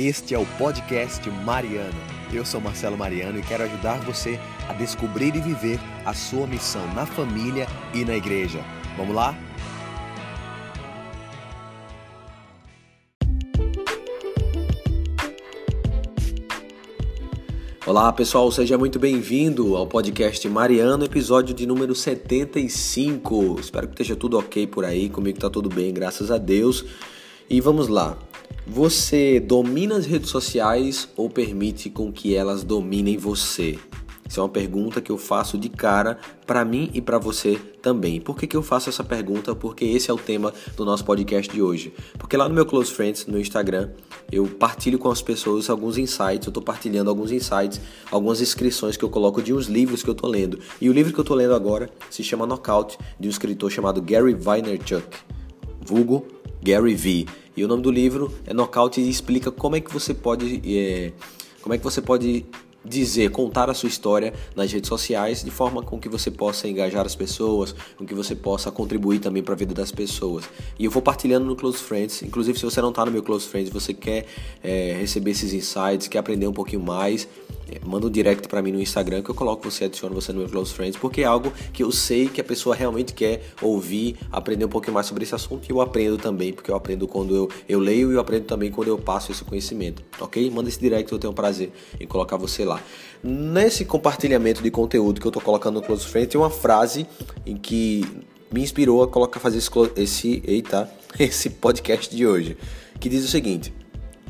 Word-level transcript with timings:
Este 0.00 0.32
é 0.32 0.38
o 0.38 0.46
podcast 0.56 1.28
Mariano. 1.44 1.98
Eu 2.32 2.44
sou 2.44 2.60
Marcelo 2.60 2.96
Mariano 2.96 3.40
e 3.40 3.42
quero 3.42 3.64
ajudar 3.64 3.98
você 4.02 4.38
a 4.68 4.72
descobrir 4.72 5.34
e 5.34 5.40
viver 5.40 5.80
a 6.06 6.14
sua 6.14 6.46
missão 6.46 6.86
na 6.94 7.04
família 7.04 7.66
e 7.92 8.04
na 8.04 8.14
igreja. 8.14 8.60
Vamos 8.96 9.12
lá? 9.12 9.36
Olá 17.84 18.12
pessoal, 18.12 18.52
seja 18.52 18.78
muito 18.78 19.00
bem-vindo 19.00 19.74
ao 19.74 19.84
podcast 19.84 20.48
Mariano, 20.48 21.06
episódio 21.06 21.52
de 21.52 21.66
número 21.66 21.92
75. 21.96 23.56
Espero 23.58 23.88
que 23.88 23.94
esteja 23.94 24.14
tudo 24.14 24.38
ok 24.38 24.64
por 24.68 24.84
aí, 24.84 25.08
comigo 25.08 25.40
tá 25.40 25.50
tudo 25.50 25.68
bem, 25.68 25.92
graças 25.92 26.30
a 26.30 26.38
Deus. 26.38 26.84
E 27.50 27.60
vamos 27.60 27.88
lá. 27.88 28.16
Você 28.66 29.40
domina 29.40 29.96
as 29.96 30.06
redes 30.06 30.30
sociais 30.30 31.08
ou 31.16 31.30
permite 31.30 31.88
com 31.88 32.12
que 32.12 32.34
elas 32.34 32.62
dominem 32.62 33.16
você? 33.16 33.78
Essa 34.28 34.40
é 34.40 34.42
uma 34.42 34.48
pergunta 34.50 35.00
que 35.00 35.10
eu 35.10 35.16
faço 35.16 35.56
de 35.56 35.70
cara 35.70 36.18
para 36.46 36.62
mim 36.62 36.90
e 36.92 37.00
para 37.00 37.18
você 37.18 37.56
também. 37.80 38.20
Por 38.20 38.36
que, 38.36 38.46
que 38.46 38.54
eu 38.54 38.62
faço 38.62 38.90
essa 38.90 39.02
pergunta? 39.02 39.54
Porque 39.54 39.86
esse 39.86 40.10
é 40.10 40.14
o 40.14 40.18
tema 40.18 40.52
do 40.76 40.84
nosso 40.84 41.02
podcast 41.02 41.50
de 41.50 41.62
hoje. 41.62 41.94
Porque 42.18 42.36
lá 42.36 42.46
no 42.46 42.54
meu 42.54 42.66
Close 42.66 42.92
Friends, 42.92 43.26
no 43.26 43.40
Instagram, 43.40 43.88
eu 44.30 44.46
partilho 44.46 44.98
com 44.98 45.10
as 45.10 45.22
pessoas 45.22 45.70
alguns 45.70 45.96
insights, 45.96 46.46
eu 46.46 46.50
estou 46.50 46.62
partilhando 46.62 47.08
alguns 47.08 47.32
insights, 47.32 47.80
algumas 48.10 48.42
inscrições 48.42 48.98
que 48.98 49.04
eu 49.04 49.08
coloco 49.08 49.40
de 49.40 49.54
uns 49.54 49.66
livros 49.66 50.02
que 50.02 50.10
eu 50.10 50.12
estou 50.12 50.28
lendo. 50.28 50.58
E 50.78 50.90
o 50.90 50.92
livro 50.92 51.10
que 51.10 51.18
eu 51.18 51.22
estou 51.22 51.36
lendo 51.36 51.54
agora 51.54 51.88
se 52.10 52.22
chama 52.22 52.46
Knockout, 52.46 52.98
de 53.18 53.28
um 53.28 53.30
escritor 53.30 53.72
chamado 53.72 54.02
Gary 54.02 54.34
Vaynerchuk, 54.34 55.08
vulgo 55.80 56.26
Gary 56.62 56.94
V. 56.94 57.26
E 57.56 57.64
o 57.64 57.68
nome 57.68 57.82
do 57.82 57.90
livro 57.90 58.32
é 58.46 58.54
Knockout 58.54 59.00
e 59.00 59.08
explica 59.08 59.50
como 59.50 59.76
é 59.76 59.80
que 59.80 59.92
você 59.92 60.14
pode, 60.14 60.62
é, 60.64 61.12
como 61.60 61.74
é 61.74 61.78
que 61.78 61.84
você 61.84 62.00
pode 62.00 62.46
dizer, 62.84 63.30
contar 63.30 63.68
a 63.68 63.74
sua 63.74 63.88
história 63.88 64.32
nas 64.56 64.72
redes 64.72 64.88
sociais 64.88 65.44
de 65.44 65.50
forma 65.50 65.82
com 65.82 65.98
que 65.98 66.08
você 66.08 66.30
possa 66.30 66.68
engajar 66.68 67.04
as 67.04 67.14
pessoas, 67.14 67.74
com 67.96 68.06
que 68.06 68.14
você 68.14 68.34
possa 68.34 68.70
contribuir 68.70 69.18
também 69.18 69.42
para 69.42 69.54
a 69.54 69.56
vida 69.56 69.74
das 69.74 69.92
pessoas. 69.92 70.48
E 70.78 70.84
eu 70.84 70.90
vou 70.90 71.02
partilhando 71.02 71.44
no 71.44 71.54
Close 71.54 71.78
Friends, 71.78 72.22
inclusive 72.22 72.58
se 72.58 72.64
você 72.64 72.80
não 72.80 72.90
está 72.90 73.04
no 73.04 73.10
meu 73.10 73.22
Close 73.22 73.46
Friends, 73.46 73.70
você 73.70 73.92
quer 73.92 74.26
é, 74.62 74.96
receber 74.98 75.32
esses 75.32 75.52
insights, 75.52 76.08
quer 76.08 76.18
aprender 76.18 76.46
um 76.46 76.52
pouquinho 76.52 76.82
mais, 76.82 77.28
manda 77.84 78.06
um 78.06 78.10
direct 78.10 78.48
para 78.48 78.62
mim 78.62 78.72
no 78.72 78.80
Instagram 78.80 79.22
que 79.22 79.30
eu 79.30 79.34
coloco 79.34 79.70
você, 79.70 79.84
adiciono 79.84 80.14
você 80.14 80.32
no 80.32 80.40
meu 80.40 80.48
Close 80.48 80.72
Friends, 80.72 80.98
porque 80.98 81.22
é 81.22 81.24
algo 81.24 81.52
que 81.72 81.82
eu 81.82 81.90
sei 81.92 82.28
que 82.28 82.40
a 82.40 82.44
pessoa 82.44 82.74
realmente 82.74 83.12
quer 83.12 83.42
ouvir, 83.60 84.16
aprender 84.30 84.64
um 84.64 84.68
pouquinho 84.68 84.94
mais 84.94 85.06
sobre 85.06 85.24
esse 85.24 85.34
assunto 85.34 85.68
e 85.68 85.72
eu 85.72 85.80
aprendo 85.80 86.16
também, 86.16 86.52
porque 86.52 86.70
eu 86.70 86.76
aprendo 86.76 87.06
quando 87.06 87.34
eu, 87.34 87.48
eu 87.68 87.78
leio 87.78 88.10
e 88.10 88.14
eu 88.14 88.20
aprendo 88.20 88.44
também 88.44 88.70
quando 88.70 88.88
eu 88.88 88.98
passo 88.98 89.32
esse 89.32 89.44
conhecimento, 89.44 90.02
ok? 90.20 90.50
Manda 90.50 90.68
esse 90.68 90.80
direct, 90.80 91.10
eu 91.12 91.18
tenho 91.18 91.32
prazer 91.32 91.72
em 92.00 92.06
colocar 92.06 92.36
você 92.36 92.64
lá. 92.64 92.80
Nesse 93.22 93.84
compartilhamento 93.84 94.62
de 94.62 94.70
conteúdo 94.70 95.20
que 95.20 95.26
eu 95.26 95.32
tô 95.32 95.40
colocando 95.40 95.76
no 95.76 95.82
Close 95.82 96.06
Friends, 96.06 96.30
tem 96.30 96.40
uma 96.40 96.50
frase 96.50 97.06
em 97.44 97.56
que 97.56 98.04
me 98.52 98.62
inspirou 98.62 99.02
a 99.02 99.08
colocar 99.08 99.40
fazer 99.40 99.58
esse, 99.58 99.70
esse, 99.96 100.42
eita, 100.46 100.90
esse 101.18 101.50
podcast 101.50 102.14
de 102.14 102.26
hoje, 102.26 102.56
que 102.98 103.08
diz 103.08 103.24
o 103.24 103.28
seguinte: 103.28 103.72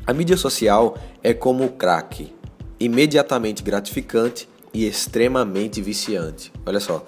a 0.06 0.12
mídia 0.12 0.36
social 0.36 0.96
é 1.22 1.34
como 1.34 1.64
o 1.64 1.70
crack 1.70 2.37
imediatamente 2.78 3.62
gratificante 3.62 4.48
e 4.72 4.86
extremamente 4.86 5.80
viciante. 5.80 6.52
Olha 6.64 6.80
só, 6.80 7.04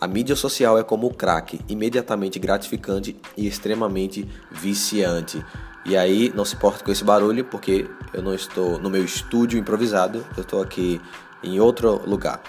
a 0.00 0.06
mídia 0.06 0.34
social 0.34 0.78
é 0.78 0.82
como 0.82 1.06
o 1.06 1.14
crack, 1.14 1.60
imediatamente 1.68 2.38
gratificante 2.38 3.16
e 3.36 3.46
extremamente 3.46 4.26
viciante. 4.50 5.44
E 5.84 5.96
aí, 5.96 6.32
não 6.34 6.44
se 6.44 6.54
importe 6.54 6.84
com 6.84 6.90
esse 6.90 7.04
barulho, 7.04 7.44
porque 7.44 7.86
eu 8.12 8.22
não 8.22 8.34
estou 8.34 8.78
no 8.78 8.90
meu 8.90 9.04
estúdio 9.04 9.58
improvisado, 9.58 10.24
eu 10.36 10.42
estou 10.42 10.62
aqui 10.62 11.00
em 11.42 11.58
outro 11.58 12.02
lugar. 12.08 12.42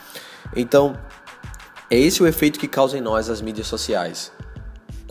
Então, 0.55 0.97
é 1.89 1.97
esse 1.97 2.21
o 2.21 2.27
efeito 2.27 2.59
que 2.59 2.67
causa 2.67 2.97
em 2.97 3.01
nós 3.01 3.29
as 3.29 3.41
mídias 3.41 3.67
sociais. 3.67 4.31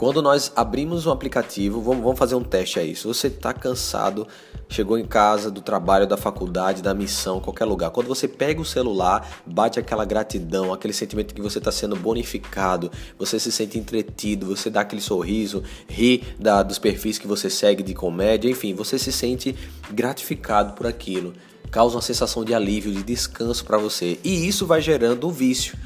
Quando 0.00 0.22
nós 0.22 0.50
abrimos 0.56 1.04
um 1.04 1.10
aplicativo, 1.10 1.82
vamos, 1.82 2.18
fazer 2.18 2.34
um 2.34 2.42
teste 2.42 2.80
aí. 2.80 2.96
Se 2.96 3.06
você 3.06 3.26
está 3.26 3.52
cansado, 3.52 4.26
chegou 4.66 4.96
em 4.96 5.04
casa, 5.04 5.50
do 5.50 5.60
trabalho, 5.60 6.06
da 6.06 6.16
faculdade, 6.16 6.80
da 6.80 6.94
missão, 6.94 7.38
qualquer 7.38 7.66
lugar. 7.66 7.90
Quando 7.90 8.06
você 8.06 8.26
pega 8.26 8.62
o 8.62 8.64
celular, 8.64 9.30
bate 9.44 9.78
aquela 9.78 10.06
gratidão, 10.06 10.72
aquele 10.72 10.94
sentimento 10.94 11.34
que 11.34 11.42
você 11.42 11.58
está 11.58 11.70
sendo 11.70 11.96
bonificado, 11.96 12.90
você 13.18 13.38
se 13.38 13.52
sente 13.52 13.78
entretido, 13.78 14.46
você 14.46 14.70
dá 14.70 14.80
aquele 14.80 15.02
sorriso, 15.02 15.62
ri 15.86 16.24
da, 16.38 16.62
dos 16.62 16.78
perfis 16.78 17.18
que 17.18 17.26
você 17.26 17.50
segue 17.50 17.82
de 17.82 17.92
comédia, 17.92 18.48
enfim, 18.48 18.72
você 18.72 18.98
se 18.98 19.12
sente 19.12 19.54
gratificado 19.90 20.72
por 20.72 20.86
aquilo. 20.86 21.34
Causa 21.70 21.96
uma 21.96 22.02
sensação 22.02 22.42
de 22.42 22.54
alívio, 22.54 22.90
de 22.90 23.02
descanso 23.02 23.66
para 23.66 23.76
você. 23.76 24.18
E 24.24 24.48
isso 24.48 24.64
vai 24.64 24.80
gerando 24.80 25.28
um 25.28 25.30
vício. 25.30 25.76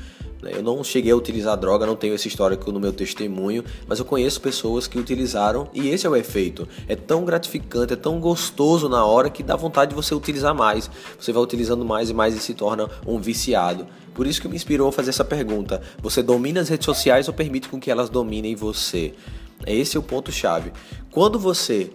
Né? 0.44 0.52
Eu 0.54 0.62
não 0.62 0.84
cheguei 0.84 1.10
a 1.10 1.16
utilizar 1.16 1.56
droga, 1.56 1.86
não 1.86 1.96
tenho 1.96 2.14
esse 2.14 2.28
histórico 2.28 2.70
no 2.70 2.78
meu 2.78 2.92
testemunho, 2.92 3.64
mas 3.88 3.98
eu 3.98 4.04
conheço 4.04 4.40
pessoas 4.40 4.86
que 4.86 4.98
utilizaram 4.98 5.68
e 5.72 5.88
esse 5.88 6.06
é 6.06 6.10
o 6.10 6.14
efeito. 6.14 6.68
É 6.86 6.94
tão 6.94 7.24
gratificante, 7.24 7.94
é 7.94 7.96
tão 7.96 8.20
gostoso 8.20 8.86
na 8.86 9.04
hora 9.06 9.30
que 9.30 9.42
dá 9.42 9.56
vontade 9.56 9.90
de 9.90 9.94
você 9.94 10.14
utilizar 10.14 10.54
mais. 10.54 10.90
Você 11.18 11.32
vai 11.32 11.42
utilizando 11.42 11.84
mais 11.84 12.10
e 12.10 12.14
mais 12.14 12.34
e 12.34 12.38
se 12.38 12.52
torna 12.52 12.90
um 13.06 13.18
viciado. 13.18 13.86
Por 14.12 14.26
isso 14.26 14.40
que 14.40 14.46
me 14.46 14.54
inspirou 14.54 14.88
a 14.88 14.92
fazer 14.92 15.10
essa 15.10 15.24
pergunta. 15.24 15.80
Você 16.02 16.22
domina 16.22 16.60
as 16.60 16.68
redes 16.68 16.84
sociais 16.84 17.26
ou 17.26 17.34
permite 17.34 17.68
com 17.68 17.80
que 17.80 17.90
elas 17.90 18.10
dominem 18.10 18.54
você? 18.54 19.14
Esse 19.66 19.96
é 19.96 20.00
o 20.00 20.02
ponto 20.02 20.30
chave. 20.30 20.72
Quando 21.10 21.38
você 21.38 21.90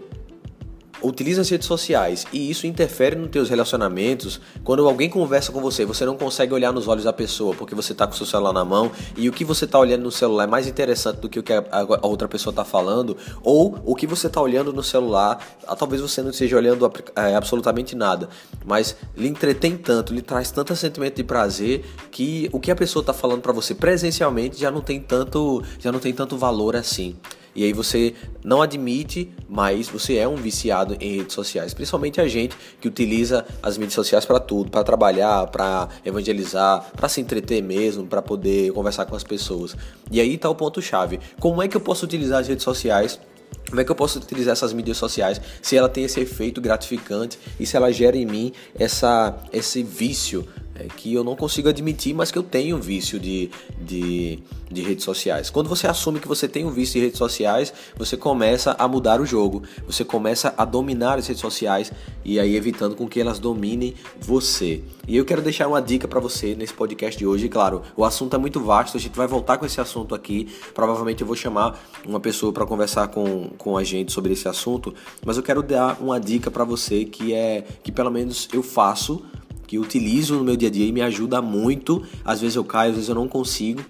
utiliza 1.02 1.42
as 1.42 1.50
redes 1.50 1.68
sociais 1.68 2.26
e 2.32 2.50
isso 2.50 2.68
interfere 2.68 3.16
nos 3.16 3.30
teus 3.30 3.50
relacionamentos, 3.50 4.40
quando 4.64 4.88
alguém 4.88 5.10
conversa 5.10 5.52
com 5.52 5.62
você, 5.62 5.86
você 5.86 6.06
não 6.06 6.18
consegue 6.18 6.54
olhar 6.54 6.72
nos 6.72 6.88
olhos 6.88 7.04
da 7.04 7.14
pessoa 7.14 7.56
porque 7.56 7.76
você 7.76 7.92
está 7.92 8.06
com 8.06 8.14
o 8.14 8.18
seu 8.18 8.26
celular 8.26 8.54
na 8.54 8.66
mão 8.66 8.92
e 9.18 9.30
o 9.30 9.32
que 9.32 9.46
você 9.46 9.66
está 9.66 9.80
olhando 9.80 10.04
no 10.04 10.12
celular 10.12 10.44
é 10.44 10.48
mais 10.48 10.68
interessante 10.68 11.18
do 11.18 11.30
que 11.30 11.40
o 11.40 11.44
que 11.44 11.54
a, 11.54 11.66
outra 12.02 12.28
pessoa 12.28 12.52
está 12.52 12.66
falando, 12.66 13.16
ou 13.44 13.80
o 13.86 13.96
que 13.96 14.08
você 14.08 14.28
está 14.28 14.42
olhando 14.42 14.74
no 14.74 14.84
celular, 14.84 15.40
ah, 15.68 15.76
talvez 15.76 16.02
você 16.02 16.22
não 16.22 16.30
esteja 16.30 16.58
olhando 16.58 16.92
é, 17.16 17.36
absolutamente 17.36 17.96
nada, 17.96 18.30
mas 18.66 18.96
lhe 19.16 19.28
entretém 19.28 19.78
tanto, 19.78 20.14
lhe 20.14 20.22
traz 20.22 20.52
tanto 20.52 20.76
sentimento 20.76 21.16
de 21.16 21.24
prazer 21.24 21.86
que 22.12 22.50
o 22.52 22.60
que 22.60 22.72
a 22.72 22.76
pessoa 22.76 23.02
está 23.02 23.14
falando 23.14 23.42
para 23.42 23.54
você 23.54 23.76
presencialmente 23.76 24.60
já 24.60 24.72
não 24.72 24.82
tem 24.82 25.00
tanto, 25.00 25.64
já 25.80 25.92
não 25.92 26.00
tem 26.00 26.14
tanto 26.14 26.38
valor 26.38 26.76
assim. 26.76 27.16
E 27.60 27.64
aí 27.66 27.74
você 27.74 28.14
não 28.42 28.62
admite, 28.62 29.30
mas 29.50 29.90
você 29.90 30.16
é 30.16 30.26
um 30.26 30.38
viciado 30.38 30.96
em 30.98 31.18
redes 31.18 31.34
sociais, 31.34 31.74
principalmente 31.74 32.22
a 32.22 32.26
gente 32.26 32.56
que 32.80 32.88
utiliza 32.88 33.46
as 33.62 33.78
mídias 33.78 33.96
sociais 33.96 34.24
para 34.24 34.40
tudo, 34.40 34.72
para 34.72 34.82
trabalhar, 34.82 35.46
para 35.48 35.90
evangelizar, 36.06 36.90
para 36.96 37.10
se 37.10 37.20
entreter 37.20 37.62
mesmo, 37.62 38.08
para 38.08 38.22
poder 38.22 38.72
conversar 38.72 39.08
com 39.08 39.14
as 39.14 39.26
pessoas. 39.26 39.76
E 40.10 40.22
aí 40.22 40.36
está 40.36 40.50
o 40.50 40.56
ponto 40.56 40.82
chave. 40.82 41.20
Como 41.38 41.62
é 41.62 41.68
que 41.68 41.76
eu 41.76 41.82
posso 41.82 42.06
utilizar 42.06 42.40
as 42.40 42.48
redes 42.48 42.64
sociais 42.64 43.20
como 43.68 43.82
é 43.82 43.84
que 43.84 43.92
eu 43.92 43.96
posso 43.96 44.20
utilizar 44.20 44.54
essas 44.54 44.74
mídias 44.74 44.98
sociais 44.98 45.40
se 45.62 45.76
ela 45.76 45.90
tem 45.90 46.04
esse 46.04 46.20
efeito 46.20 46.60
gratificante 46.62 47.38
e 47.60 47.66
se 47.66 47.76
ela 47.76 47.92
gera 47.92 48.18
em 48.18 48.26
mim 48.26 48.52
essa, 48.74 49.36
esse 49.54 49.84
vício 49.84 50.48
é, 50.80 50.88
que 50.88 51.14
eu 51.14 51.24
não 51.24 51.36
consigo 51.36 51.68
admitir, 51.68 52.14
mas 52.14 52.32
que 52.32 52.38
eu 52.38 52.44
tenho 52.44 52.78
vício 52.78 53.20
de, 53.20 53.52
de, 53.82 54.40
de, 54.72 54.82
redes 54.82 55.04
sociais. 55.04 55.50
Quando 55.50 55.68
você 55.68 55.88
assume 55.88 56.20
que 56.20 56.28
você 56.28 56.48
tem 56.48 56.66
um 56.66 56.72
vício 56.72 56.94
de 56.94 57.06
redes 57.06 57.18
sociais, 57.18 57.74
você 57.98 58.16
começa 58.16 58.76
a 58.80 58.88
mudar 58.88 59.20
o 59.20 59.26
jogo, 59.26 59.62
você 59.86 60.06
começa 60.06 60.54
a 60.58 60.64
dominar 60.64 61.20
as 61.20 61.28
redes 61.28 61.42
sociais 61.42 61.92
e 62.24 62.40
aí 62.40 62.56
evitando 62.56 62.96
com 62.96 63.08
que 63.08 63.20
elas 63.20 63.40
dominem 63.40 63.94
você. 64.22 64.82
E 65.06 65.18
eu 65.18 65.26
quero 65.26 65.42
deixar 65.42 65.68
uma 65.68 65.82
dica 65.82 66.08
para 66.08 66.20
você 66.20 66.56
nesse 66.56 66.74
podcast 66.74 67.18
de 67.18 67.26
hoje. 67.26 67.50
Claro, 67.50 67.82
o 67.98 68.06
assunto 68.06 68.36
é 68.36 68.40
muito 68.40 68.60
vasto, 68.62 68.96
a 68.96 69.00
gente 69.00 69.18
vai 69.18 69.28
voltar 69.28 69.58
com 69.58 69.66
esse 69.66 69.82
assunto 69.82 70.16
aqui. 70.16 70.48
Provavelmente 70.74 71.22
eu 71.22 71.28
vou 71.28 71.36
chamar 71.36 71.78
uma 72.06 72.20
pessoa 72.20 72.54
para 72.54 72.66
conversar 72.66 73.10
com, 73.10 73.50
com 73.58 73.78
a 73.78 73.84
gente 73.84 74.14
sobre 74.14 74.32
esse 74.32 74.48
assunto, 74.48 74.94
mas 75.26 75.36
eu 75.36 75.44
quero 75.44 75.62
dar 75.62 75.98
uma 76.00 76.20
dica 76.20 76.50
para 76.50 76.64
você 76.64 77.04
que 77.04 77.34
é 77.34 77.66
que 77.84 77.92
pelo 77.92 78.10
menos 78.10 78.48
eu 78.54 78.64
faço 78.64 79.26
que 79.70 79.78
utilizo 79.78 80.36
no 80.36 80.44
meu 80.44 80.58
dia 80.58 80.68
a 80.68 80.72
dia 80.72 80.88
e 80.88 80.92
me 80.92 81.00
ajuda 81.00 81.44
muito. 81.44 82.02
Às 82.26 82.42
vezes 82.42 82.56
eu 82.56 82.64
caio, 82.64 82.90
às 82.90 82.96
vezes 82.96 83.08
eu 83.08 83.14
não 83.14 83.28
consigo, 83.28 83.84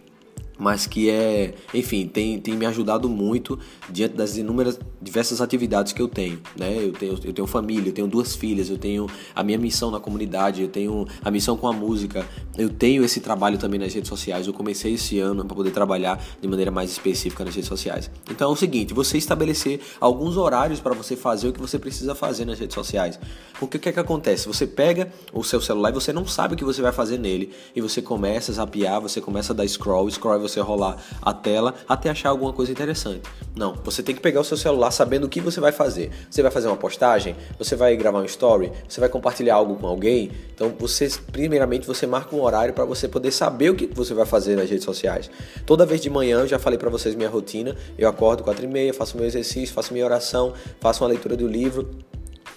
mas 0.59 0.85
que 0.85 1.09
é, 1.09 1.55
enfim, 1.73 2.05
tem, 2.05 2.37
tem 2.37 2.55
me 2.55 2.65
ajudado 2.65 3.07
muito 3.07 3.57
diante 3.89 4.15
das 4.15 4.35
inúmeras, 4.35 4.77
diversas 5.01 5.39
atividades 5.39 5.93
que 5.93 6.01
eu 6.01 6.07
tenho, 6.09 6.39
né? 6.57 6.77
Eu 6.77 6.91
tenho, 6.91 7.19
eu 7.23 7.33
tenho 7.33 7.47
família, 7.47 7.89
eu 7.89 7.93
tenho 7.93 8.07
duas 8.07 8.35
filhas, 8.35 8.69
eu 8.69 8.77
tenho 8.77 9.07
a 9.33 9.41
minha 9.41 9.57
missão 9.57 9.89
na 9.89 9.99
comunidade, 9.99 10.61
eu 10.61 10.67
tenho 10.67 11.07
a 11.23 11.31
missão 11.31 11.55
com 11.55 11.67
a 11.67 11.71
música, 11.73 12.27
eu 12.57 12.69
tenho 12.69 13.03
esse 13.05 13.21
trabalho 13.21 13.57
também 13.57 13.79
nas 13.79 13.93
redes 13.93 14.09
sociais. 14.09 14.45
Eu 14.45 14.53
comecei 14.53 14.95
esse 14.95 15.17
ano 15.17 15.45
para 15.45 15.55
poder 15.55 15.71
trabalhar 15.71 16.21
de 16.41 16.47
maneira 16.47 16.69
mais 16.69 16.91
específica 16.91 17.45
nas 17.45 17.55
redes 17.55 17.69
sociais. 17.69 18.11
Então 18.29 18.49
é 18.49 18.53
o 18.53 18.55
seguinte, 18.55 18.93
você 18.93 19.17
estabelecer 19.17 19.79
alguns 20.01 20.35
horários 20.35 20.81
para 20.81 20.93
você 20.93 21.15
fazer 21.15 21.47
o 21.47 21.53
que 21.53 21.61
você 21.61 21.79
precisa 21.79 22.13
fazer 22.13 22.43
nas 22.43 22.59
redes 22.59 22.75
sociais. 22.75 23.17
Porque 23.57 23.77
o 23.77 23.79
que 23.79 23.89
é 23.89 23.91
que 23.93 23.99
acontece? 23.99 24.47
Você 24.47 24.67
pega 24.67 25.09
o 25.31 25.43
seu 25.43 25.61
celular 25.61 25.91
e 25.91 25.93
você 25.93 26.11
não 26.11 26.27
sabe 26.27 26.55
o 26.55 26.57
que 26.57 26.65
você 26.65 26.81
vai 26.81 26.91
fazer 26.91 27.17
nele 27.17 27.53
e 27.73 27.79
você 27.79 28.01
começa 28.01 28.51
a 28.51 28.55
zapear, 28.55 28.99
você 28.99 29.21
começa 29.21 29.53
a 29.53 29.55
dar 29.55 29.67
scroll, 29.67 30.09
scroll 30.09 30.48
você 30.49 30.59
rolar 30.59 30.97
a 31.21 31.33
tela 31.33 31.73
até 31.87 32.09
achar 32.09 32.29
alguma 32.29 32.51
coisa 32.51 32.71
interessante. 32.71 33.21
Não, 33.55 33.73
você 33.83 34.01
tem 34.01 34.15
que 34.15 34.21
pegar 34.21 34.41
o 34.41 34.43
seu 34.43 34.57
celular 34.57 34.91
sabendo 34.91 35.25
o 35.25 35.29
que 35.29 35.41
você 35.41 35.59
vai 35.59 35.71
fazer. 35.71 36.11
Você 36.29 36.41
vai 36.41 36.51
fazer 36.51 36.67
uma 36.67 36.77
postagem, 36.77 37.35
você 37.57 37.75
vai 37.75 37.95
gravar 37.95 38.19
um 38.19 38.25
story, 38.25 38.71
você 38.87 38.99
vai 38.99 39.09
compartilhar 39.09 39.55
algo 39.55 39.75
com 39.75 39.87
alguém. 39.87 40.31
Então, 40.53 40.73
você 40.77 41.09
primeiramente 41.31 41.85
você 41.85 42.05
marca 42.07 42.35
um 42.35 42.41
horário 42.41 42.73
para 42.73 42.85
você 42.85 43.07
poder 43.07 43.31
saber 43.31 43.69
o 43.69 43.75
que 43.75 43.87
você 43.87 44.13
vai 44.13 44.25
fazer 44.25 44.55
nas 44.55 44.69
redes 44.69 44.85
sociais. 44.85 45.29
Toda 45.65 45.85
vez 45.85 46.01
de 46.01 46.09
manhã, 46.09 46.41
eu 46.41 46.47
já 46.47 46.59
falei 46.59 46.77
para 46.77 46.89
vocês 46.89 47.15
minha 47.15 47.29
rotina, 47.29 47.75
eu 47.97 48.07
acordo 48.07 48.43
4 48.43 48.63
e 48.63 48.67
meia, 48.67 48.93
faço 48.93 49.17
meu 49.17 49.25
exercício, 49.25 49.73
faço 49.73 49.93
minha 49.93 50.05
oração, 50.05 50.53
faço 50.79 51.03
uma 51.03 51.09
leitura 51.09 51.35
do 51.35 51.47
livro, 51.47 51.89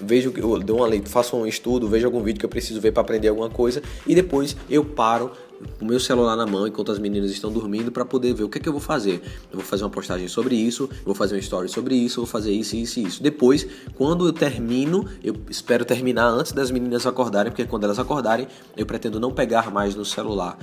vejo 0.01 0.33
eu 0.37 0.59
dou 0.59 0.79
uma 0.79 0.87
leitura, 0.87 1.11
faço 1.11 1.37
um 1.37 1.47
estudo, 1.47 1.89
vejo 1.89 2.07
algum 2.07 2.23
vídeo 2.23 2.41
que 2.41 2.47
eu 2.47 2.51
preciso 2.51 2.81
ver 2.81 2.93
para 2.93 3.03
aprender 3.03 3.29
alguma 3.29 3.49
coisa 3.49 3.83
e 4.07 4.15
depois 4.15 4.57
eu 4.69 4.85
paro 4.85 5.31
o 5.81 5.85
meu 5.85 6.01
celular 6.01 6.37
na 6.37 6.47
mão 6.47 6.67
enquanto 6.67 6.93
as 6.93 6.99
meninas 6.99 7.31
estão 7.31 7.51
dormindo 7.51 7.91
para 7.91 8.05
poder 8.05 8.35
ver 8.35 8.45
o 8.45 8.49
que 8.49 8.59
é 8.59 8.61
que 8.61 8.69
eu 8.69 8.73
vou 8.73 8.81
fazer. 8.81 9.23
Eu 9.51 9.59
vou 9.59 9.65
fazer 9.65 9.85
uma 9.85 9.91
postagem 9.91 10.29
sobre 10.29 10.55
isso, 10.55 10.89
vou 11.05 11.15
fazer 11.15 11.35
uma 11.35 11.41
story 11.41 11.69
sobre 11.69 11.95
isso, 11.95 12.17
vou 12.17 12.27
fazer 12.27 12.53
isso, 12.53 12.77
isso 12.77 13.01
e 13.01 13.05
isso. 13.05 13.23
Depois, 13.23 13.67
quando 13.95 14.27
eu 14.27 14.33
termino, 14.33 15.07
eu 15.23 15.37
espero 15.49 15.85
terminar 15.85 16.29
antes 16.29 16.53
das 16.53 16.71
meninas 16.71 17.07
acordarem, 17.07 17.51
porque 17.51 17.65
quando 17.65 17.85
elas 17.85 17.99
acordarem, 17.99 18.47
eu 18.77 18.87
pretendo 18.87 19.19
não 19.19 19.33
pegar 19.33 19.71
mais 19.71 19.95
no 19.95 20.05
celular 20.05 20.59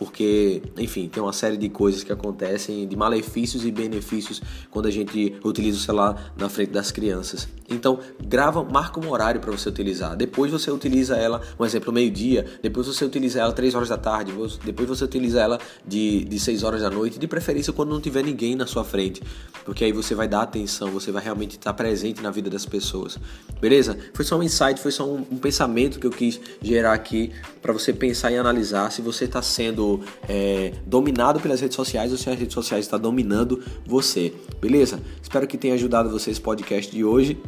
porque, 0.00 0.62
enfim, 0.78 1.08
tem 1.08 1.22
uma 1.22 1.32
série 1.32 1.58
de 1.58 1.68
coisas 1.68 2.02
que 2.02 2.10
acontecem, 2.10 2.88
de 2.88 2.96
malefícios 2.96 3.66
e 3.66 3.70
benefícios 3.70 4.40
quando 4.70 4.86
a 4.86 4.90
gente 4.90 5.36
utiliza 5.44 5.76
o 5.76 5.80
celular 5.82 6.32
na 6.38 6.48
frente 6.48 6.70
das 6.70 6.90
crianças. 6.90 7.46
Então, 7.68 7.98
grava, 8.18 8.64
marca 8.64 8.98
um 8.98 9.10
horário 9.10 9.42
para 9.42 9.50
você 9.50 9.68
utilizar. 9.68 10.16
Depois 10.16 10.50
você 10.50 10.70
utiliza 10.70 11.16
ela, 11.16 11.42
um 11.58 11.66
exemplo, 11.66 11.92
meio-dia. 11.92 12.46
Depois 12.62 12.86
você 12.86 13.04
utiliza 13.04 13.40
ela 13.40 13.52
3 13.52 13.74
horas 13.74 13.90
da 13.90 13.98
tarde. 13.98 14.32
Depois 14.64 14.88
você 14.88 15.04
utiliza 15.04 15.40
ela 15.40 15.58
de, 15.86 16.24
de 16.24 16.38
6 16.38 16.62
horas 16.62 16.82
da 16.82 16.90
noite. 16.90 17.18
De 17.18 17.26
preferência 17.26 17.72
quando 17.72 17.90
não 17.90 18.00
tiver 18.00 18.22
ninguém 18.22 18.54
na 18.56 18.66
sua 18.66 18.84
frente. 18.84 19.22
Porque 19.64 19.84
aí 19.84 19.92
você 19.92 20.14
vai 20.14 20.26
dar 20.26 20.42
atenção, 20.42 20.90
você 20.90 21.12
vai 21.12 21.22
realmente 21.22 21.52
estar 21.52 21.72
presente 21.72 22.22
na 22.22 22.30
vida 22.30 22.50
das 22.50 22.64
pessoas. 22.64 23.18
Beleza? 23.60 23.96
Foi 24.14 24.24
só 24.24 24.38
um 24.38 24.42
insight, 24.42 24.80
foi 24.80 24.92
só 24.92 25.06
um, 25.06 25.24
um 25.30 25.38
pensamento 25.38 25.98
que 25.98 26.06
eu 26.06 26.10
quis 26.10 26.40
gerar 26.62 26.92
aqui 26.92 27.32
para 27.60 27.72
você 27.72 27.92
pensar 27.92 28.30
e 28.30 28.36
analisar 28.36 28.90
se 28.90 29.02
você 29.02 29.24
está 29.24 29.42
sendo 29.42 30.00
é, 30.28 30.72
dominado 30.86 31.40
pelas 31.40 31.60
redes 31.60 31.76
sociais 31.76 32.10
ou 32.12 32.18
se 32.18 32.28
as 32.30 32.38
redes 32.38 32.54
sociais 32.54 32.86
estão 32.86 32.98
dominando 32.98 33.62
você. 33.86 34.32
Beleza? 34.60 35.00
Espero 35.22 35.46
que 35.46 35.58
tenha 35.58 35.74
ajudado 35.74 36.10
você 36.10 36.30
esse 36.30 36.40
podcast 36.40 36.90
de 36.90 37.04
hoje. 37.04 37.38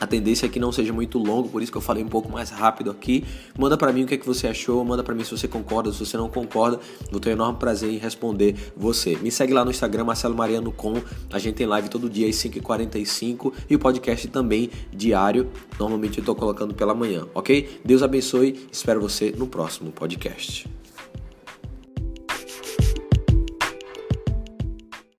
A 0.00 0.06
tendência 0.06 0.46
é 0.46 0.48
que 0.48 0.58
não 0.58 0.72
seja 0.72 0.92
muito 0.92 1.18
longo, 1.18 1.48
por 1.50 1.62
isso 1.62 1.70
que 1.70 1.76
eu 1.76 1.82
falei 1.82 2.02
um 2.02 2.08
pouco 2.08 2.32
mais 2.32 2.48
rápido 2.48 2.90
aqui. 2.90 3.22
Manda 3.58 3.76
para 3.76 3.92
mim 3.92 4.04
o 4.04 4.06
que, 4.06 4.14
é 4.14 4.16
que 4.16 4.26
você 4.26 4.48
achou, 4.48 4.82
manda 4.82 5.02
para 5.02 5.14
mim 5.14 5.22
se 5.22 5.30
você 5.30 5.46
concorda, 5.46 5.92
se 5.92 5.98
você 5.98 6.16
não 6.16 6.30
concorda. 6.30 6.80
Vou 7.10 7.20
ter 7.20 7.30
um 7.30 7.32
enorme 7.32 7.58
prazer 7.58 7.90
em 7.90 7.98
responder 7.98 8.72
você. 8.74 9.16
Me 9.16 9.30
segue 9.30 9.52
lá 9.52 9.62
no 9.62 9.70
Instagram, 9.70 10.04
Marcelo 10.04 10.34
Mariano 10.34 10.72
Com. 10.72 10.94
A 11.30 11.38
gente 11.38 11.56
tem 11.56 11.66
live 11.66 11.90
todo 11.90 12.08
dia 12.08 12.26
às 12.26 12.36
5h45 12.36 13.52
e 13.68 13.76
o 13.76 13.78
podcast 13.78 14.26
também 14.28 14.70
diário. 14.90 15.50
Normalmente 15.78 16.18
eu 16.18 16.22
estou 16.22 16.34
colocando 16.34 16.74
pela 16.74 16.94
manhã, 16.94 17.26
ok? 17.34 17.80
Deus 17.84 18.02
abençoe. 18.02 18.66
Espero 18.72 19.00
você 19.00 19.34
no 19.36 19.46
próximo 19.46 19.92
podcast. 19.92 20.79